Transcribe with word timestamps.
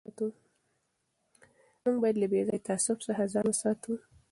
موږ 1.83 1.95
باید 2.01 2.15
له 2.19 2.27
بې 2.31 2.41
ځایه 2.47 2.63
تعصب 2.67 2.97
څخه 3.07 3.31
ځان 3.33 3.45
وساتو. 3.49 3.93